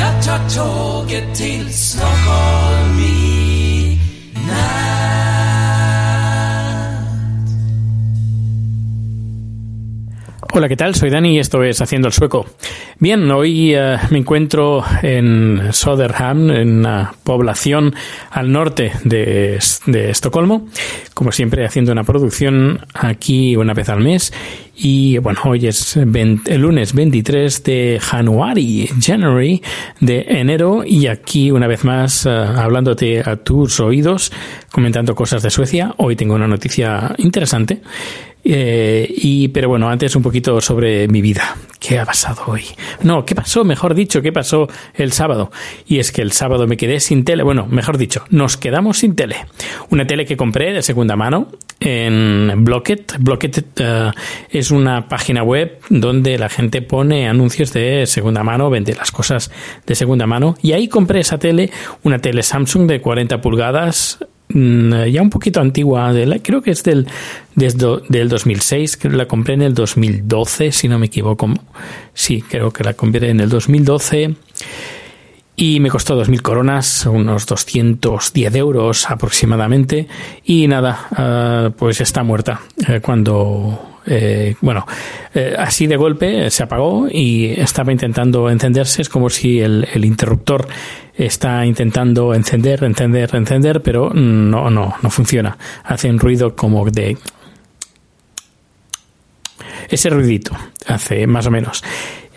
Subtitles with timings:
[0.00, 3.19] Jag tar tåget till Stockholm
[10.52, 10.96] Hola, ¿qué tal?
[10.96, 12.44] Soy Dani y esto es Haciendo el Sueco.
[12.98, 17.94] Bien, hoy eh, me encuentro en Soderham, en una población
[18.32, 20.66] al norte de, de, Estocolmo,
[21.14, 24.32] como siempre haciendo una producción aquí una vez al mes.
[24.74, 29.62] Y bueno, hoy es el lunes 23 de January, January
[30.00, 34.32] de enero, y aquí una vez más uh, hablándote a tus oídos,
[34.72, 35.94] comentando cosas de Suecia.
[35.98, 37.82] Hoy tengo una noticia interesante.
[38.42, 41.56] Eh, y, pero bueno, antes un poquito sobre mi vida.
[41.78, 42.64] ¿Qué ha pasado hoy?
[43.02, 43.64] No, ¿qué pasó?
[43.64, 45.50] Mejor dicho, ¿qué pasó el sábado?
[45.86, 47.42] Y es que el sábado me quedé sin tele.
[47.42, 49.46] Bueno, mejor dicho, nos quedamos sin tele.
[49.90, 51.48] Una tele que compré de segunda mano
[51.80, 53.16] en Blocket.
[53.18, 54.12] Blocket uh,
[54.50, 59.50] es una página web donde la gente pone anuncios de segunda mano, vende las cosas
[59.86, 60.56] de segunda mano.
[60.62, 61.70] Y ahí compré esa tele,
[62.02, 64.18] una tele Samsung de 40 pulgadas
[64.52, 66.12] ya un poquito antigua,
[66.42, 67.06] creo que es del,
[67.54, 71.48] desde, del 2006, que la compré en el 2012, si no me equivoco.
[72.14, 74.34] Sí, creo que la compré en el 2012
[75.60, 80.08] y me costó 2.000 coronas, unos 210 euros aproximadamente.
[80.42, 82.62] Y nada, uh, pues está muerta.
[82.88, 84.86] Eh, cuando, eh, bueno,
[85.34, 89.02] eh, así de golpe se apagó y estaba intentando encenderse.
[89.02, 90.68] Es como si el, el interruptor
[91.14, 95.56] está intentando encender, encender, encender, pero no, no, no funciona.
[95.84, 97.16] Hace un ruido como de
[99.88, 100.56] ese ruidito
[100.86, 101.82] hace más o menos.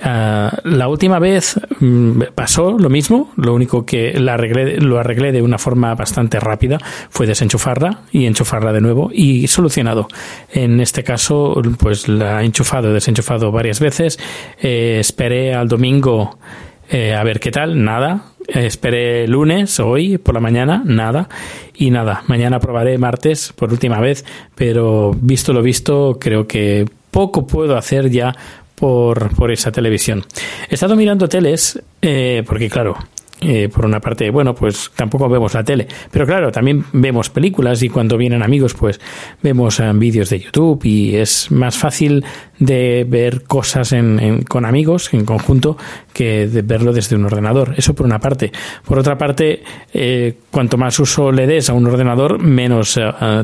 [0.05, 5.31] Ah, la última vez mm, pasó lo mismo, lo único que la arreglé, lo arreglé
[5.31, 6.77] de una forma bastante rápida
[7.09, 10.09] fue desenchufarla y enchufarla de nuevo y solucionado.
[10.51, 14.19] En este caso, pues la he enchufado desenchufado varias veces.
[14.61, 16.37] Eh, esperé al domingo
[16.89, 18.25] eh, a ver qué tal, nada.
[18.45, 21.29] Esperé lunes, hoy, por la mañana, nada.
[21.75, 27.47] Y nada, mañana probaré martes por última vez, pero visto lo visto, creo que poco
[27.47, 28.35] puedo hacer ya
[28.83, 30.25] por, por esa televisión.
[30.69, 32.97] He estado mirando teles, eh, porque claro,
[33.45, 37.83] eh, por una parte, bueno, pues tampoco vemos la tele, pero claro, también vemos películas
[37.83, 39.01] y cuando vienen amigos, pues
[39.41, 42.23] vemos eh, vídeos de YouTube y es más fácil
[42.59, 45.77] de ver cosas en, con amigos en conjunto
[46.13, 47.73] que de verlo desde un ordenador.
[47.75, 48.51] Eso por una parte.
[48.85, 52.99] Por otra parte, eh, cuanto más uso le des a un ordenador, menos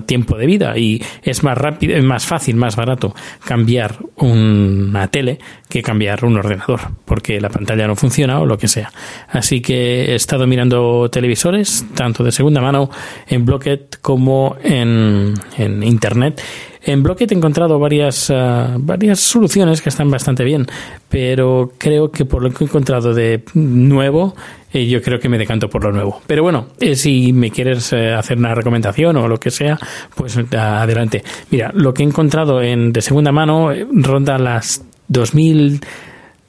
[0.06, 5.82] tiempo de vida y es más rápido, más fácil, más barato cambiar una tele que
[5.82, 8.92] cambiar un ordenador, porque la pantalla no funciona o lo que sea.
[9.30, 12.90] Así que he estado mirando televisores, tanto de segunda mano
[13.28, 16.42] en Blocket como en, Internet.
[16.82, 20.66] En Blocket he encontrado varias, uh, varias soluciones que están bastante bien,
[21.10, 24.34] pero creo que por lo que he encontrado de nuevo,
[24.72, 26.22] eh, yo creo que me decanto por lo nuevo.
[26.28, 29.78] Pero bueno, eh, si me quieres eh, hacer una recomendación o lo que sea,
[30.16, 31.24] pues adelante.
[31.52, 35.82] Mira, lo que he encontrado en de segunda mano ronda las 2000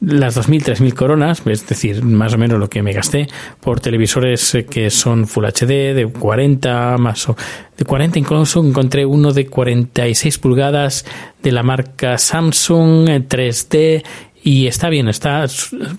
[0.00, 3.28] las 2.000, 3.000 coronas, es decir, más o menos lo que me gasté
[3.60, 7.36] por televisores eh, que son Full HD de 40 más o
[7.76, 11.04] de 40 incluso encontré uno de 46 pulgadas
[11.42, 14.02] de la marca Samsung 3D eh,
[14.42, 15.44] y está bien, está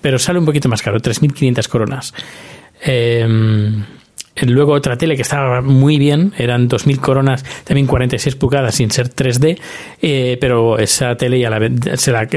[0.02, 2.14] pero sale un poquito más caro, 3.500 coronas.
[2.84, 3.28] Eh,
[4.42, 9.10] Luego otra tele que estaba muy bien, eran 2.000 coronas, también 46 pulgadas sin ser
[9.10, 9.60] 3D,
[10.02, 11.60] eh, pero esa tele ya la,
[11.98, 12.28] se, la,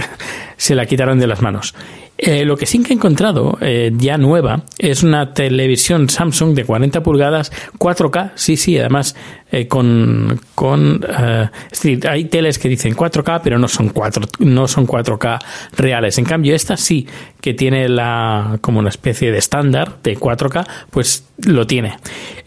[0.57, 1.75] se la quitaron de las manos.
[2.17, 6.65] Eh, lo que sí que he encontrado, eh, ya nueva, es una televisión Samsung de
[6.65, 9.17] 40 pulgadas, 4K, sí, sí, además
[9.55, 14.27] eh, con, con eh, es decir, hay teles que dicen 4K, pero no son 4,
[14.41, 15.39] no son 4K
[15.77, 16.19] reales.
[16.19, 17.07] En cambio, esta sí
[17.41, 21.99] que tiene la como una especie de estándar de 4K, pues lo tiene.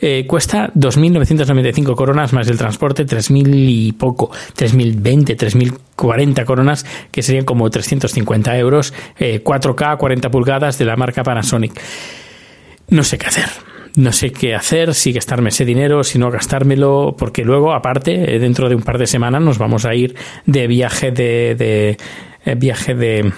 [0.01, 5.37] Eh, cuesta 2.995 coronas más el transporte, 3.000 y poco, 3.020,
[5.95, 11.81] 3.040 coronas, que serían como 350 euros, 4K, 40 pulgadas de la marca Panasonic.
[12.89, 13.66] No sé qué hacer
[13.97, 18.39] no sé qué hacer, si gastarme ese dinero, si no gastármelo, porque luego, aparte, eh,
[18.39, 20.15] dentro de un par de semanas nos vamos a ir
[20.45, 21.97] de viaje de, de
[22.45, 23.33] eh, viaje de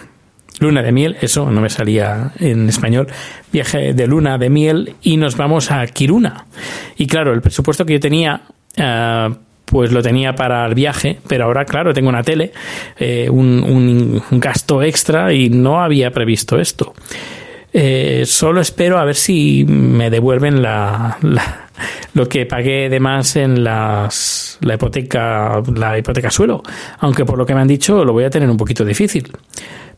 [0.60, 3.08] luna de miel, eso no me salía en español,
[3.54, 6.46] viaje de luna de miel y nos vamos a Kiruna.
[6.98, 8.42] Y claro, el presupuesto que yo tenía,
[8.76, 9.30] eh,
[9.64, 12.52] pues lo tenía para el viaje, pero ahora, claro, tengo una tele,
[13.30, 16.94] un, un gasto extra y no había previsto esto.
[17.72, 21.18] Eh, solo espero a ver si me devuelven la,
[22.14, 26.64] lo que pagué de más en las, la hipoteca la hipoteca suelo.
[27.00, 29.32] Aunque por lo que me han dicho lo voy a tener un poquito difícil.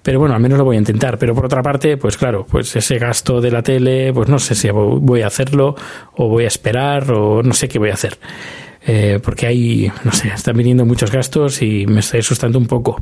[0.03, 1.17] Pero bueno al menos lo voy a intentar.
[1.17, 4.55] Pero por otra parte pues claro pues ese gasto de la tele pues no sé
[4.55, 5.75] si voy a hacerlo
[6.15, 8.17] o voy a esperar o no sé qué voy a hacer
[8.83, 12.99] eh, porque hay, no sé, están viniendo muchos gastos y me estoy asustando un poco.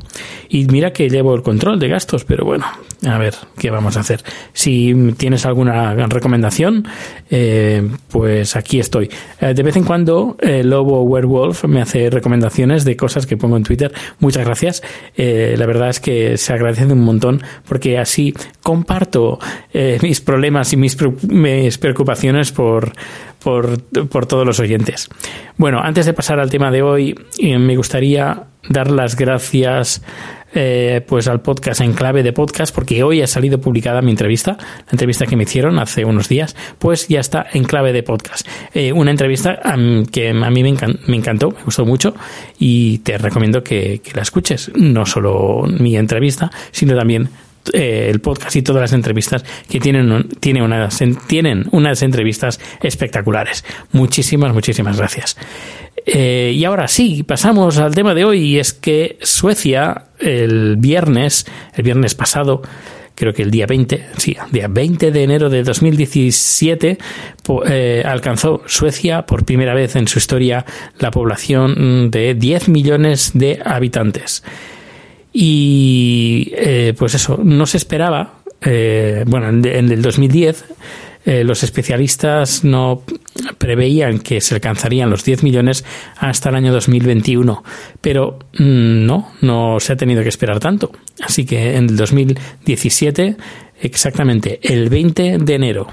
[0.48, 2.66] Y mira que llevo el control de gastos, pero bueno,
[3.06, 4.22] a ver qué vamos a hacer.
[4.52, 6.86] Si tienes alguna recomendación,
[7.30, 9.10] eh, pues aquí estoy.
[9.40, 13.62] Eh, de vez en cuando, Lobo Werewolf me hace recomendaciones de cosas que pongo en
[13.62, 13.92] Twitter.
[14.18, 14.82] Muchas gracias.
[15.16, 19.38] la verdad es que se agradece un montón porque así comparto
[20.02, 22.92] mis problemas y mis, mis preocupaciones por
[23.42, 25.08] por, por todos los oyentes.
[25.56, 30.02] Bueno, antes de pasar al tema de hoy, eh, me gustaría dar las gracias
[30.52, 34.56] eh, pues al podcast en clave de podcast porque hoy ha salido publicada mi entrevista
[34.58, 38.46] la entrevista que me hicieron hace unos días pues ya está en clave de podcast
[38.74, 39.60] eh, una entrevista
[40.10, 42.16] que a mí me, encantó me gustó mucho
[42.58, 47.30] y te recomiendo que, que la escuches no solo mi entrevista sino también
[47.72, 53.64] eh, el podcast y todas las entrevistas que tienen, tiene unas, tienen unas entrevistas espectaculares.
[53.92, 55.36] Muchísimas, muchísimas gracias.
[56.06, 61.46] Eh, y ahora sí, pasamos al tema de hoy y es que Suecia el viernes,
[61.74, 62.62] el viernes pasado,
[63.14, 66.98] creo que el día 20, sí, día 20 de enero de 2017,
[67.66, 70.64] eh, alcanzó Suecia por primera vez en su historia
[70.98, 74.42] la población de 10 millones de habitantes.
[75.32, 80.64] Y eh, pues eso, no se esperaba, eh, bueno, en, el 2010
[81.26, 83.02] eh, los especialistas no
[83.58, 85.84] preveían que se alcanzarían los 10 millones
[86.16, 87.62] hasta el año 2021,
[88.00, 90.90] pero mm, no, no se ha tenido que esperar tanto.
[91.22, 93.36] Así que en el 2017,
[93.82, 95.88] exactamente el 20 de enero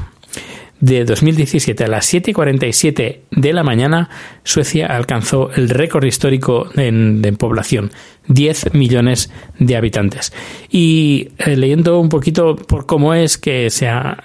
[0.80, 4.10] de 2017 a las 7.47 de la mañana,
[4.44, 7.92] Suecia alcanzó el récord histórico en, población,
[8.28, 10.34] 10 millones de habitantes.
[10.70, 14.18] Y eh, leyendo un poquito por cómo es que se ha,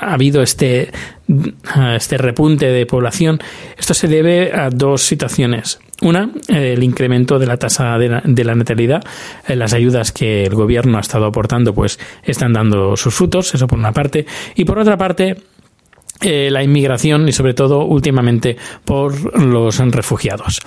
[0.00, 0.90] habido este,
[1.96, 3.38] este repunte de población,
[3.78, 5.78] esto se debe a dos situaciones.
[6.02, 9.02] Una, el incremento de la tasa de la, natalidad.
[9.46, 13.66] Eh, las ayudas que el gobierno ha estado aportando pues están dando sus frutos, eso
[13.66, 14.24] por una parte.
[14.54, 15.36] Y por otra parte,
[16.22, 20.60] eh, la inmigración y sobre todo últimamente por los refugiados.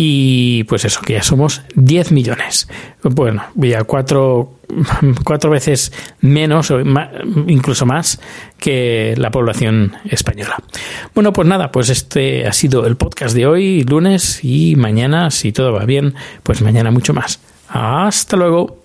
[0.00, 2.68] Y pues eso, que ya somos 10 millones.
[3.02, 4.60] Bueno, ya cuatro,
[5.24, 6.80] cuatro veces menos o
[7.48, 8.20] incluso más
[8.58, 10.56] que la población española.
[11.16, 15.50] Bueno, pues nada, pues este ha sido el podcast de hoy, lunes, y mañana, si
[15.50, 17.40] todo va bien, pues mañana mucho más.
[17.68, 18.84] Hasta luego.